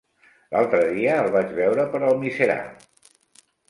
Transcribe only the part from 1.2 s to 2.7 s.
el vaig veure per Almiserà.